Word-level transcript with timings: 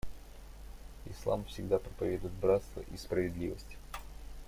Ислам 1.11 1.45
всегда 1.45 1.77
проповедует 1.77 2.33
братство 2.33 2.81
и 2.91 2.97
справедливость. 2.97 3.77